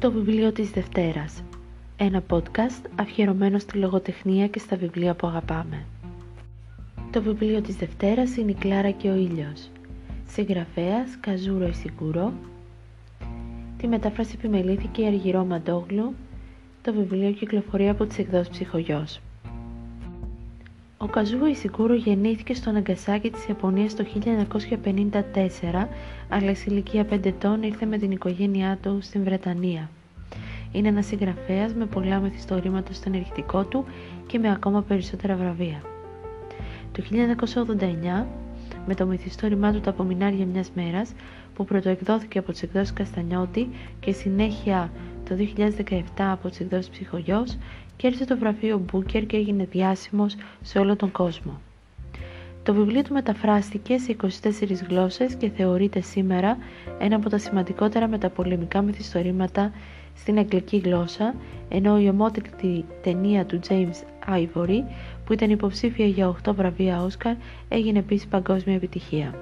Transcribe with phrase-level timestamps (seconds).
[0.00, 1.42] Το βιβλίο της Δευτέρας.
[1.96, 5.86] Ένα podcast αφιερωμένο στη λογοτεχνία και στα βιβλία που αγαπάμε.
[7.12, 9.70] Το βιβλίο της Δευτέρας είναι η Κλάρα και ο Ήλιος.
[10.26, 12.32] Συγγραφέας Καζούρο Ισικούρο.
[13.76, 16.14] Τη μετάφραση επιμελήθηκε η Αργυρό Μαντόγλου.
[16.82, 19.20] Το βιβλίο κυκλοφορεί από τις εκδόσεις Ψυχογιός.
[21.08, 25.88] Ο Καζούο Ισικούρο γεννήθηκε στο Ναγκασάκι της Ιαπωνίας το 1954,
[26.28, 29.90] αλλά σε ηλικία 5 ετών ήρθε με την οικογένειά του στην Βρετανία.
[30.72, 33.84] Είναι ένας συγγραφέας με πολλά μυθιστορήματα στο ενεργητικό του
[34.26, 35.82] και με ακόμα περισσότερα βραβεία.
[36.92, 38.26] Το 1989,
[38.86, 41.12] με το μυθιστόρημά του «Τα απομεινάρια μιας μέρας»,
[41.54, 43.68] που πρωτοεκδόθηκε από τις εκδόσεις Καστανιώτη
[44.00, 44.90] και συνέχεια
[45.28, 45.34] το
[45.86, 47.58] 2017 από τις εκδόσεις Ψυχογιός,
[47.96, 51.60] κέρδισε το βραβείο Μπούκερ και έγινε διάσημος σε όλο τον κόσμο.
[52.62, 54.26] Το βιβλίο του μεταφράστηκε σε 24
[54.88, 56.58] γλώσσες και θεωρείται σήμερα
[56.98, 59.72] ένα από τα σημαντικότερα μεταπολεμικά μυθιστορήματα
[60.16, 61.34] στην αγγλική γλώσσα,
[61.68, 64.82] ενώ η ομότικτη ταινία του James Ivory,
[65.24, 67.34] που ήταν υποψήφια για 8 βραβεία Όσκαρ,
[67.68, 69.34] έγινε επίσης παγκόσμια επιτυχία.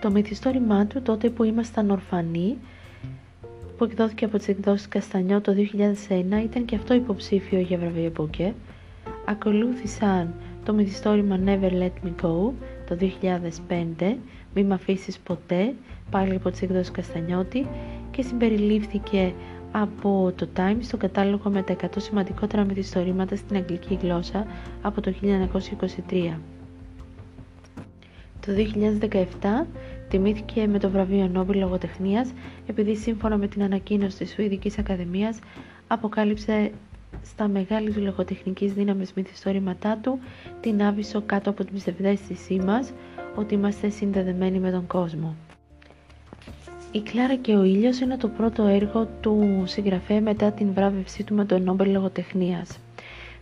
[0.00, 2.56] Το μυθιστόρημά του, τότε που ήμασταν ορφανοί,
[3.80, 5.58] που εκδόθηκε από τις εκδόσεις Καστανιό το 2001
[6.44, 8.54] ήταν και αυτό υποψήφιο για βραβείο Μπούκε.
[9.24, 12.52] Ακολούθησαν το μυθιστόρημα Never Let Me Go
[12.88, 12.96] το
[14.00, 14.16] 2005,
[14.54, 15.74] Μη μ' αφήσεις ποτέ,
[16.10, 17.66] πάλι από τις εκδόσεις Καστανιώτη
[18.10, 19.32] και συμπεριλήφθηκε
[19.72, 24.46] από το Times στο κατάλογο με τα 100 σημαντικότερα μυθιστορήματα στην αγγλική γλώσσα
[24.82, 26.38] από το 1923.
[28.40, 28.52] Το
[29.00, 29.66] 2017
[30.10, 32.32] τιμήθηκε με το βραβείο Νόμπελ Λογοτεχνίας
[32.66, 35.38] επειδή σύμφωνα με την ανακοίνωση της Σουηδικής Ακαδημίας
[35.86, 36.70] αποκάλυψε
[37.24, 40.18] στα μεγάλης λογοτεχνικής δύναμης μυθιστόρηματά του
[40.60, 42.92] την άβυσο κάτω από την ψευδέστησή μας
[43.36, 45.34] ότι είμαστε συνδεδεμένοι με τον κόσμο.
[46.92, 51.34] Η Κλάρα και ο ήλιος είναι το πρώτο έργο του συγγραφέα μετά την βράβευσή του
[51.34, 52.78] με τον Νόμπελ Λογοτεχνίας.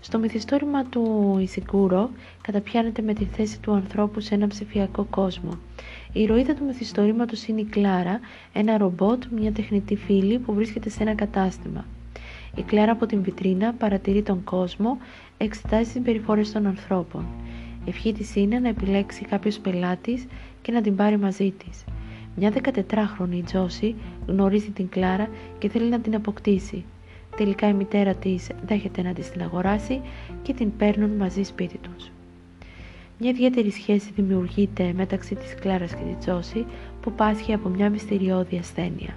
[0.00, 2.10] Στο μυθιστόρημα του Ισικούρο
[2.42, 5.50] καταπιάνεται με τη θέση του ανθρώπου σε ένα ψηφιακό κόσμο.
[6.12, 8.20] Η ηρωίδα του μυθιστορήματος είναι η Κλάρα,
[8.52, 11.84] ένα ρομπότ, μια τεχνητή φίλη που βρίσκεται σε ένα κατάστημα.
[12.56, 14.98] Η Κλάρα από την βιτρίνα παρατηρεί τον κόσμο,
[15.38, 17.26] εξετάζει τις συμπεριφορές των ανθρώπων.
[17.86, 20.26] Ευχή της είναι να επιλέξει κάποιος πελάτης
[20.62, 21.84] και να την πάρει μαζί της.
[22.36, 23.94] Μια 14χρονη Τζόση
[24.26, 25.28] γνωρίζει την Κλάρα
[25.58, 26.84] και θέλει να την αποκτήσει.
[27.38, 30.00] Τελικά η μητέρα της δέχεται να της την αγοράσει
[30.42, 32.10] και την παίρνουν μαζί σπίτι τους.
[33.18, 36.66] Μια ιδιαίτερη σχέση δημιουργείται μεταξύ της Κλάρας και της Τζόση
[37.00, 39.14] που πάσχει από μια μυστηριώδη ασθένεια.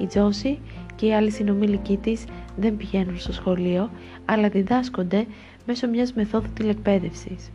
[0.00, 0.58] Η Τζόση
[0.94, 2.24] και οι άλλοι συνομιλικοί της
[2.56, 3.90] δεν πηγαίνουν στο σχολείο
[4.24, 5.26] αλλά διδάσκονται
[5.66, 7.50] μέσω μιας μεθόδου τηλεκπαίδευσης.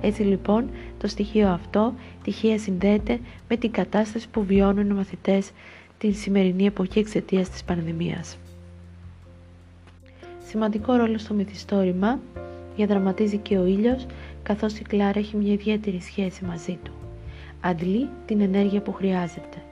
[0.00, 5.50] Έτσι λοιπόν το στοιχείο αυτό τυχαία συνδέεται με την κατάσταση που βιώνουν οι μαθητές
[5.98, 8.38] την σημερινή εποχή εξαιτίας της πανδημίας.
[10.48, 12.20] Σημαντικό ρόλο στο μυθιστόρημα
[12.76, 14.06] διαδραματίζει και ο ήλιος
[14.42, 16.92] καθώς η Κλάρα έχει μια ιδιαίτερη σχέση μαζί του.
[17.60, 19.62] Αντλεί την ενέργεια που χρειάζεται.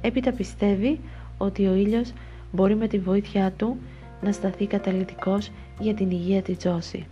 [0.00, 1.00] Έπειτα πιστεύει
[1.38, 2.12] ότι ο ήλιος
[2.52, 3.76] μπορεί με τη βοήθειά του
[4.22, 7.06] να σταθεί καταλητικός για την υγεία της Τζόση.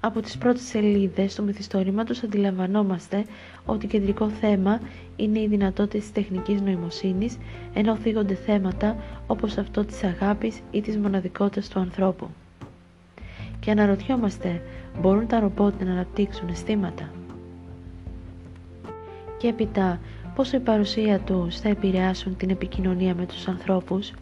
[0.00, 3.24] Από τις πρώτες σελίδες του μυθιστορήματος αντιλαμβανόμαστε
[3.66, 4.80] ότι κεντρικό θέμα
[5.22, 7.38] είναι οι δυνατότητες της τεχνικής νοημοσύνης
[7.74, 8.96] ενώ θίγονται θέματα
[9.26, 12.28] όπως αυτό της αγάπης ή της μοναδικότητας του ανθρώπου.
[13.60, 14.62] Και αναρωτιόμαστε,
[15.00, 17.10] μπορούν τα ρομπότ να αναπτύξουν αισθήματα;
[19.38, 20.00] Και έπειτα,
[20.34, 24.12] πόσο η παρουσία τους θα επηρεάσουν την επικοινωνία με τους ανθρώπους;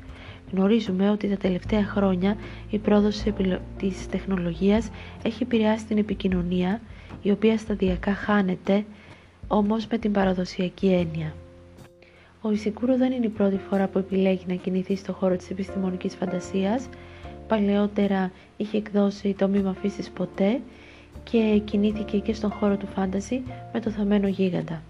[0.53, 2.37] Γνωρίζουμε ότι τα τελευταία χρόνια
[2.71, 3.23] η πρόοδος
[3.79, 4.91] της τεχνολογίας
[5.23, 6.81] έχει επηρεάσει την επικοινωνία,
[7.23, 8.85] η οποία σταδιακά χάνεται,
[9.53, 11.35] όμως με την παραδοσιακή έννοια.
[12.41, 16.15] Ο Ισικούρο δεν είναι η πρώτη φορά που επιλέγει να κινηθεί στον χώρο της επιστημονικής
[16.15, 16.89] φαντασίας.
[17.49, 20.61] Παλαιότερα είχε εκδώσει το «Μη αφήσεις ποτέ»
[21.31, 24.83] και κινήθηκε και στον χώρο του φάνταση με το θαμένο γίγαντα.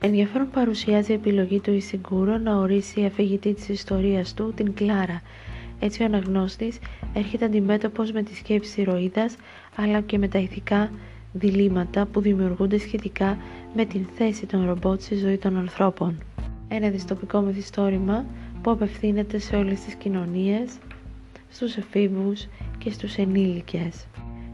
[0.00, 5.22] Ενδιαφέρον παρουσιάζει η επιλογή του Ισιγκούρο να ορίσει αφηγητή της ιστορίας του, την Κλάρα.
[5.80, 6.78] Έτσι ο αναγνώστης
[7.12, 9.36] έρχεται αντιμέτωπος με τη σκέψη ηρωίδας,
[9.76, 10.90] αλλά και με τα ηθικά
[11.32, 13.38] διλήμματα που δημιουργούνται σχετικά
[13.74, 16.18] με την θέση των ρομπότ στη ζωή των ανθρώπων.
[16.68, 18.24] Ένα δυστοπικό μυθιστόρημα
[18.62, 20.72] που απευθύνεται σε όλες τις κοινωνίες,
[21.50, 22.46] στους εφήβους
[22.78, 24.06] και στους ενήλικες.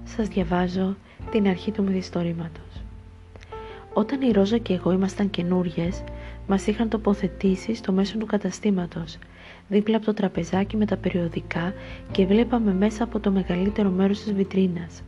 [0.05, 0.97] Σας διαβάζω
[1.31, 2.83] την αρχή του μυθιστορήματος.
[3.93, 6.03] Όταν η Ρόζα και εγώ ήμασταν καινούριες,
[6.47, 9.19] μας είχαν τοποθετήσει στο μέσο του καταστήματος,
[9.69, 11.73] δίπλα από το τραπεζάκι με τα περιοδικά
[12.11, 15.03] και βλέπαμε μέσα από το μεγαλύτερο μέρος της βιτρίνας.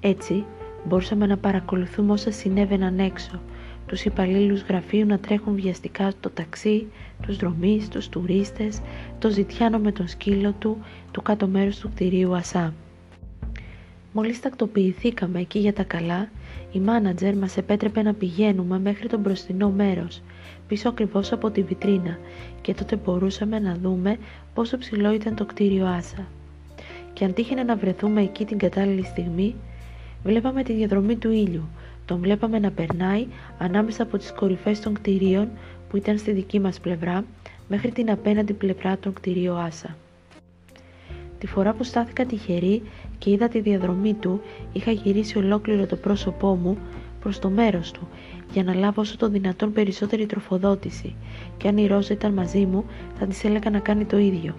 [0.00, 0.44] Έτσι,
[0.86, 3.40] μπορούσαμε να παρακολουθούμε όσα συνέβαιναν έξω,
[3.86, 6.86] τους υπαλλήλους γραφείου να τρέχουν βιαστικά το ταξί,
[7.22, 8.80] τους δρομείς, τους τουρίστες,
[9.18, 10.78] το ζητιάνο με τον σκύλο του,
[11.10, 12.74] του κάτω μέρους του κτηρίου Ασά.
[14.12, 16.28] Μόλις τακτοποιηθήκαμε εκεί για τα καλά,
[16.72, 20.22] η μάνατζερ μας επέτρεπε να πηγαίνουμε μέχρι το μπροστινό μέρος,
[20.68, 22.18] πίσω ακριβώς από τη βιτρίνα
[22.60, 24.16] και τότε μπορούσαμε να δούμε
[24.54, 26.26] πόσο ψηλό ήταν το κτίριο Άσα.
[27.12, 29.54] Και αν τύχαινε να βρεθούμε εκεί την κατάλληλη στιγμή,
[30.24, 31.68] βλέπαμε τη διαδρομή του ήλιου,
[32.04, 33.26] τον βλέπαμε να περνάει
[33.58, 35.48] ανάμεσα από τις κορυφές των κτηρίων
[35.88, 37.24] που ήταν στη δική μας πλευρά
[37.68, 39.96] μέχρι την απέναντι πλευρά των κτηρίων Άσα.
[41.38, 42.82] Τη φορά που στάθηκα τυχερή
[43.18, 44.40] και είδα τη διαδρομή του,
[44.72, 46.78] είχα γυρίσει ολόκληρο το πρόσωπό μου
[47.20, 48.08] προς το μέρος του
[48.52, 51.14] για να λάβω όσο το δυνατόν περισσότερη τροφοδότηση
[51.56, 52.84] και αν η Ρόζα ήταν μαζί μου
[53.18, 54.54] θα της έλεγα να κάνει το ίδιο.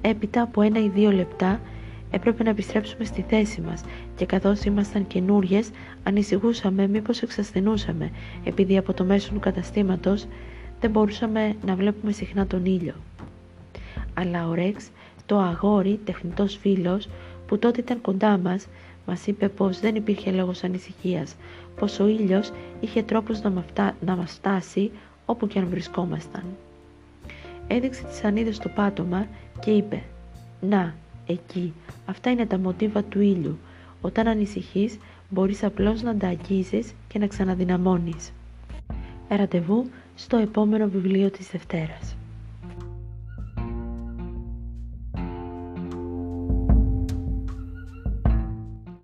[0.00, 1.60] Έπειτα από ένα ή δύο λεπτά
[2.10, 3.84] έπρεπε να επιστρέψουμε στη θέση μας
[4.16, 5.60] και καθώς ήμασταν καινούριε,
[6.02, 8.10] ανησυχούσαμε μήπως εξασθενούσαμε
[8.44, 10.26] επειδή από το μέσο του καταστήματος
[10.80, 12.94] δεν μπορούσαμε να βλέπουμε συχνά τον ήλιο.
[14.14, 14.90] Αλλά ο Ρέξ,
[15.26, 17.08] το αγόρι, τεχνητός φίλος,
[17.46, 18.66] που τότε ήταν κοντά μας,
[19.06, 21.34] μας είπε πως δεν υπήρχε λόγος ανησυχίας,
[21.78, 23.52] πως ο ήλιος είχε τρόπους να,
[24.00, 24.90] να μας φτάσει
[25.26, 26.42] όπου και αν βρισκόμασταν.
[27.66, 29.26] Έδειξε τις σανίδες στο πάτωμα
[29.60, 30.02] και είπε
[30.60, 30.94] «Να,
[31.30, 31.72] εκεί,
[32.06, 33.58] αυτά είναι τα μοτίβα του ήλιου.
[34.00, 34.98] Όταν ανησυχείς,
[35.28, 38.32] μπορείς απλώς να τα αγγίζεις και να ξαναδυναμώνεις».
[39.28, 42.16] Ραντεβού στο επόμενο βιβλίο της Δευτέρας.